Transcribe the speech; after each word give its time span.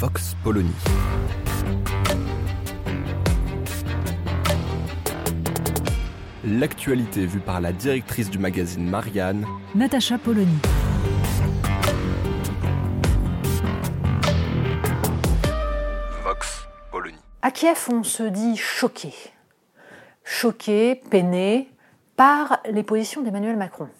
Vox 0.00 0.34
Polony. 0.42 0.72
L'actualité 6.42 7.26
vue 7.26 7.40
par 7.40 7.60
la 7.60 7.74
directrice 7.74 8.30
du 8.30 8.38
magazine 8.38 8.88
Marianne, 8.88 9.44
Natacha 9.74 10.16
Polony. 10.16 10.56
Vox 16.24 16.66
Polony. 16.90 17.18
À 17.42 17.50
Kiev, 17.50 17.86
on 17.92 18.02
se 18.02 18.22
dit 18.22 18.56
choqué. 18.56 19.12
Choqué, 20.24 20.94
peiné 21.10 21.70
par 22.16 22.60
les 22.70 22.84
positions 22.84 23.20
d'Emmanuel 23.20 23.58
Macron. 23.58 23.90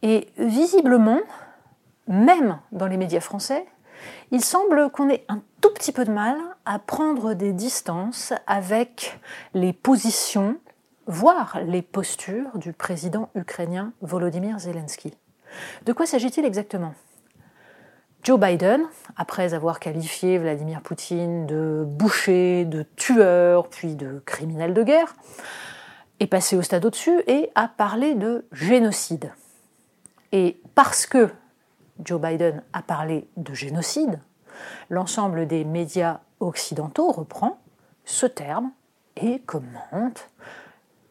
Et 0.00 0.28
visiblement, 0.38 1.20
même 2.08 2.60
dans 2.72 2.86
les 2.86 2.96
médias 2.96 3.20
français, 3.20 3.66
il 4.30 4.42
semble 4.42 4.90
qu'on 4.90 5.08
ait 5.08 5.24
un 5.28 5.42
tout 5.60 5.70
petit 5.70 5.92
peu 5.92 6.04
de 6.04 6.12
mal 6.12 6.36
à 6.64 6.78
prendre 6.78 7.34
des 7.34 7.52
distances 7.52 8.32
avec 8.46 9.18
les 9.54 9.72
positions, 9.72 10.58
voire 11.06 11.58
les 11.64 11.82
postures 11.82 12.58
du 12.58 12.72
président 12.72 13.30
ukrainien 13.34 13.92
Volodymyr 14.00 14.58
Zelensky. 14.58 15.14
De 15.84 15.92
quoi 15.92 16.06
s'agit-il 16.06 16.44
exactement? 16.44 16.94
Joe 18.22 18.40
Biden, 18.40 18.82
après 19.16 19.54
avoir 19.54 19.78
qualifié 19.78 20.38
Vladimir 20.38 20.80
Poutine 20.82 21.46
de 21.46 21.84
boucher, 21.86 22.64
de 22.64 22.84
tueur, 22.96 23.68
puis 23.68 23.94
de 23.94 24.20
criminel 24.26 24.74
de 24.74 24.82
guerre, 24.82 25.14
est 26.18 26.26
passé 26.26 26.56
au 26.56 26.62
stade 26.62 26.84
au-dessus 26.84 27.22
et 27.28 27.50
a 27.54 27.68
parlé 27.68 28.14
de 28.14 28.44
génocide. 28.50 29.30
Et 30.32 30.60
parce 30.74 31.06
que 31.06 31.28
Joe 32.04 32.20
Biden 32.20 32.62
a 32.72 32.82
parlé 32.82 33.28
de 33.36 33.54
génocide, 33.54 34.20
l'ensemble 34.90 35.46
des 35.46 35.64
médias 35.64 36.20
occidentaux 36.40 37.10
reprend 37.10 37.58
ce 38.04 38.26
terme 38.26 38.70
et 39.16 39.40
commente 39.40 40.28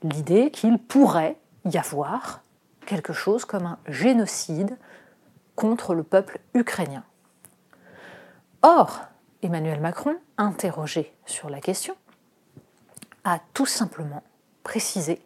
l'idée 0.03 0.52
qu'il 0.52 0.78
pourrait 0.78 1.38
y 1.66 1.78
avoir 1.78 2.41
quelque 2.86 3.13
chose 3.13 3.45
comme 3.45 3.66
un 3.66 3.80
génocide 3.88 4.78
contre 5.56 5.95
le 5.95 6.03
peuple 6.03 6.39
ukrainien. 6.53 7.03
Or, 8.61 9.02
Emmanuel 9.41 9.80
Macron, 9.80 10.16
interrogé 10.38 11.13
sur 11.25 11.50
la 11.50 11.59
question, 11.59 11.95
a 13.23 13.39
tout 13.53 13.66
simplement 13.66 14.23
précisé 14.63 15.22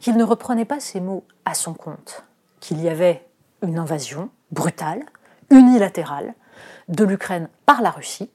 qu'il 0.00 0.16
ne 0.16 0.24
reprenait 0.24 0.64
pas 0.64 0.80
ces 0.80 1.00
mots 1.00 1.24
à 1.44 1.54
son 1.54 1.74
compte, 1.74 2.24
qu'il 2.60 2.80
y 2.80 2.88
avait 2.88 3.26
une 3.66 3.78
invasion 3.78 4.30
brutale, 4.50 5.04
unilatérale, 5.50 6.34
de 6.88 7.04
l'Ukraine 7.04 7.48
par 7.66 7.82
la 7.82 7.90
Russie, 7.90 8.30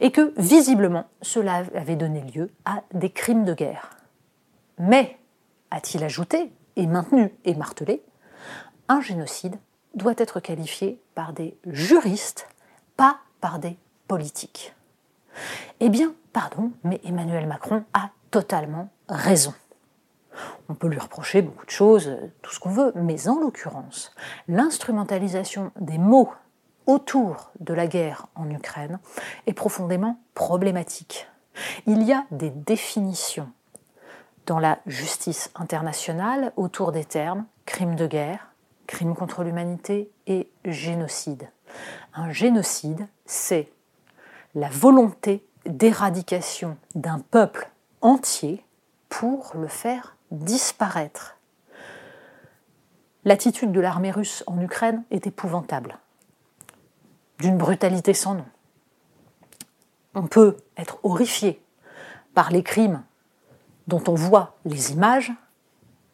et 0.00 0.10
que 0.10 0.32
visiblement 0.36 1.06
cela 1.22 1.64
avait 1.74 1.96
donné 1.96 2.22
lieu 2.22 2.50
à 2.64 2.82
des 2.92 3.10
crimes 3.10 3.44
de 3.44 3.54
guerre. 3.54 3.90
Mais, 4.78 5.18
a-t-il 5.70 6.02
ajouté, 6.02 6.52
et 6.76 6.86
maintenu 6.86 7.32
et 7.44 7.54
martelé, 7.54 8.02
un 8.88 9.00
génocide 9.00 9.56
doit 9.94 10.14
être 10.16 10.40
qualifié 10.40 11.00
par 11.14 11.32
des 11.32 11.56
juristes, 11.66 12.48
pas 12.96 13.18
par 13.40 13.58
des 13.58 13.76
politiques. 14.08 14.74
Eh 15.80 15.88
bien, 15.88 16.12
pardon, 16.32 16.72
mais 16.84 17.00
Emmanuel 17.04 17.46
Macron 17.46 17.84
a 17.92 18.10
totalement 18.30 18.88
raison. 19.08 19.54
On 20.68 20.74
peut 20.74 20.88
lui 20.88 20.98
reprocher 20.98 21.42
beaucoup 21.42 21.66
de 21.66 21.70
choses, 21.70 22.16
tout 22.42 22.52
ce 22.52 22.60
qu'on 22.60 22.70
veut, 22.70 22.92
mais 22.94 23.28
en 23.28 23.40
l'occurrence, 23.40 24.14
l'instrumentalisation 24.48 25.72
des 25.80 25.98
mots 25.98 26.30
autour 26.86 27.50
de 27.60 27.74
la 27.74 27.86
guerre 27.86 28.26
en 28.34 28.50
Ukraine 28.50 28.98
est 29.46 29.52
profondément 29.52 30.20
problématique. 30.34 31.28
Il 31.86 32.02
y 32.02 32.12
a 32.12 32.24
des 32.30 32.50
définitions 32.50 33.50
dans 34.46 34.58
la 34.58 34.78
justice 34.86 35.50
internationale 35.54 36.52
autour 36.56 36.92
des 36.92 37.04
termes 37.04 37.44
crime 37.66 37.94
de 37.94 38.06
guerre, 38.06 38.52
crime 38.86 39.14
contre 39.14 39.44
l'humanité 39.44 40.10
et 40.26 40.50
génocide. 40.64 41.50
Un 42.14 42.32
génocide, 42.32 43.06
c'est 43.26 43.70
la 44.56 44.68
volonté 44.68 45.46
d'éradication 45.66 46.76
d'un 46.96 47.20
peuple 47.20 47.70
entier 48.00 48.64
pour 49.10 49.52
le 49.54 49.68
faire 49.68 50.16
disparaître. 50.30 51.36
L'attitude 53.24 53.72
de 53.72 53.80
l'armée 53.80 54.10
russe 54.10 54.42
en 54.46 54.58
Ukraine 54.58 55.04
est 55.10 55.26
épouvantable, 55.26 55.98
d'une 57.38 57.58
brutalité 57.58 58.14
sans 58.14 58.34
nom. 58.34 58.46
On 60.14 60.26
peut 60.26 60.56
être 60.78 60.98
horrifié 61.02 61.62
par 62.32 62.50
les 62.50 62.62
crimes 62.62 63.02
dont 63.88 64.02
on 64.08 64.14
voit 64.14 64.56
les 64.64 64.92
images, 64.92 65.32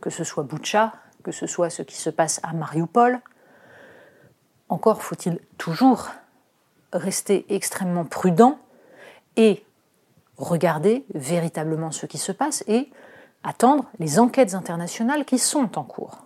que 0.01 0.11
ce 0.11 0.25
soit 0.25 0.43
Boucha, 0.43 0.93
que 1.23 1.33
ce 1.33 1.47
soit 1.47 1.71
ce 1.71 1.83
qui 1.83 1.97
se 1.97 2.11
passe 2.11 2.41
à 2.43 2.53
Mariupol. 2.53 3.21
Encore 4.69 5.03
faut-il 5.03 5.39
toujours 5.59 6.11
rester 6.93 7.47
extrêmement 7.55 8.05
prudent 8.05 8.59
et 9.37 9.66
regarder 10.39 11.05
véritablement 11.15 11.91
ce 11.91 12.07
qui 12.07 12.19
se 12.19 12.33
passe 12.33 12.65
et 12.67 12.91
attendre 13.43 13.87
les 13.99 14.19
enquêtes 14.19 14.55
internationales 14.55 15.25
qui 15.25 15.39
sont 15.39 15.79
en 15.79 15.85
cours. 15.85 16.25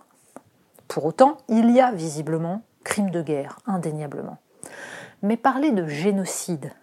Pour 0.87 1.05
autant, 1.05 1.37
il 1.47 1.71
y 1.71 1.79
a 1.79 1.91
visiblement 1.91 2.63
crime 2.83 3.11
de 3.11 3.21
guerre, 3.21 3.59
indéniablement. 3.65 4.37
Mais 5.21 5.37
parler 5.37 5.71
de 5.71 5.87
génocide 5.87 6.73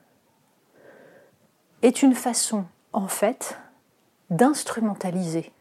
est 1.82 2.02
une 2.02 2.14
façon, 2.14 2.64
en 2.92 3.08
fait, 3.08 3.58
d'instrumentaliser 4.30 5.52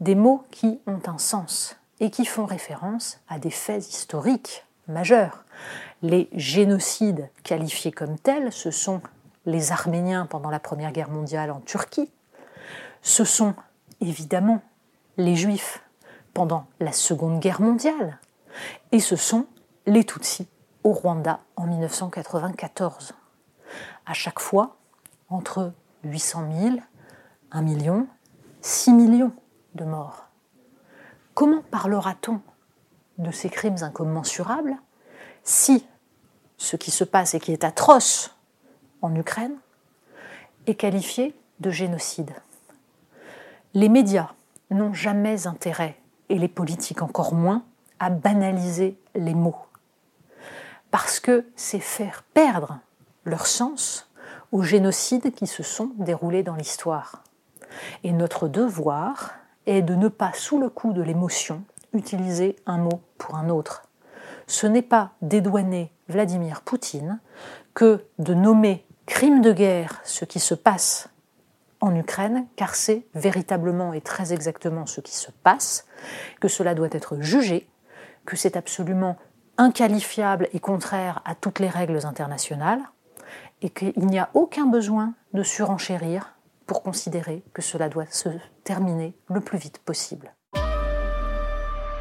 des 0.00 0.14
mots 0.14 0.44
qui 0.50 0.80
ont 0.86 1.00
un 1.06 1.18
sens 1.18 1.76
et 2.00 2.10
qui 2.10 2.24
font 2.24 2.46
référence 2.46 3.20
à 3.28 3.38
des 3.38 3.50
faits 3.50 3.86
historiques 3.88 4.64
majeurs. 4.86 5.44
Les 6.02 6.28
génocides 6.32 7.28
qualifiés 7.42 7.90
comme 7.90 8.18
tels, 8.18 8.52
ce 8.52 8.70
sont 8.70 9.02
les 9.48 9.72
Arméniens 9.72 10.26
pendant 10.26 10.50
la 10.50 10.60
Première 10.60 10.92
Guerre 10.92 11.08
mondiale 11.08 11.50
en 11.50 11.60
Turquie, 11.60 12.12
ce 13.00 13.24
sont 13.24 13.54
évidemment 14.00 14.60
les 15.16 15.36
Juifs 15.36 15.82
pendant 16.34 16.66
la 16.80 16.92
Seconde 16.92 17.40
Guerre 17.40 17.62
mondiale, 17.62 18.18
et 18.92 19.00
ce 19.00 19.16
sont 19.16 19.46
les 19.86 20.04
Tutsis 20.04 20.46
au 20.84 20.92
Rwanda 20.92 21.40
en 21.56 21.66
1994. 21.66 23.14
À 24.04 24.12
chaque 24.12 24.38
fois, 24.38 24.76
entre 25.30 25.72
800 26.04 26.44
000, 26.60 26.76
1 27.50 27.62
million, 27.62 28.06
6 28.60 28.92
millions 28.92 29.32
de 29.74 29.84
morts. 29.84 30.26
Comment 31.32 31.62
parlera-t-on 31.70 32.42
de 33.16 33.30
ces 33.30 33.48
crimes 33.48 33.78
incommensurables 33.80 34.76
si 35.42 35.86
ce 36.58 36.76
qui 36.76 36.90
se 36.90 37.04
passe 37.04 37.34
et 37.34 37.40
qui 37.40 37.52
est 37.52 37.64
atroce 37.64 38.37
en 39.02 39.14
Ukraine 39.14 39.56
est 40.66 40.74
qualifié 40.74 41.34
de 41.60 41.70
génocide 41.70 42.32
Les 43.74 43.88
médias 43.88 44.30
n'ont 44.70 44.92
jamais 44.92 45.46
intérêt, 45.46 45.96
et 46.28 46.38
les 46.38 46.48
politiques 46.48 47.02
encore 47.02 47.34
moins, 47.34 47.64
à 47.98 48.10
banaliser 48.10 48.98
les 49.14 49.34
mots. 49.34 49.56
Parce 50.90 51.20
que 51.20 51.46
c'est 51.56 51.80
faire 51.80 52.22
perdre 52.34 52.78
leur 53.24 53.46
sens 53.46 54.10
aux 54.52 54.62
génocides 54.62 55.32
qui 55.34 55.46
se 55.46 55.62
sont 55.62 55.90
déroulés 55.96 56.42
dans 56.42 56.54
l'histoire. 56.54 57.22
Et 58.04 58.12
notre 58.12 58.48
devoir 58.48 59.34
est 59.66 59.82
de 59.82 59.94
ne 59.94 60.08
pas, 60.08 60.32
sous 60.34 60.58
le 60.58 60.70
coup 60.70 60.92
de 60.92 61.02
l'émotion, 61.02 61.62
utiliser 61.92 62.56
un 62.66 62.78
mot 62.78 63.00
pour 63.18 63.36
un 63.36 63.48
autre. 63.50 63.82
Ce 64.46 64.66
n'est 64.66 64.82
pas 64.82 65.12
dédouaner 65.20 65.92
Vladimir 66.08 66.62
Poutine 66.62 67.20
que 67.74 68.04
de 68.18 68.32
nommer 68.32 68.86
crime 69.08 69.40
de 69.40 69.52
guerre 69.52 70.00
ce 70.04 70.24
qui 70.24 70.38
se 70.38 70.54
passe 70.54 71.08
en 71.80 71.96
Ukraine, 71.96 72.46
car 72.56 72.74
c'est 72.74 73.06
véritablement 73.14 73.92
et 73.92 74.00
très 74.00 74.32
exactement 74.32 74.86
ce 74.86 75.00
qui 75.00 75.16
se 75.16 75.30
passe, 75.30 75.86
que 76.40 76.46
cela 76.46 76.74
doit 76.74 76.88
être 76.92 77.20
jugé, 77.20 77.68
que 78.26 78.36
c'est 78.36 78.56
absolument 78.56 79.16
inqualifiable 79.56 80.48
et 80.52 80.60
contraire 80.60 81.22
à 81.24 81.34
toutes 81.34 81.58
les 81.58 81.68
règles 81.68 82.04
internationales, 82.04 82.82
et 83.62 83.70
qu'il 83.70 84.06
n'y 84.06 84.18
a 84.18 84.30
aucun 84.34 84.66
besoin 84.66 85.14
de 85.32 85.42
surenchérir 85.42 86.34
pour 86.66 86.82
considérer 86.82 87.42
que 87.54 87.62
cela 87.62 87.88
doit 87.88 88.06
se 88.10 88.28
terminer 88.62 89.16
le 89.28 89.40
plus 89.40 89.58
vite 89.58 89.78
possible. 89.78 90.34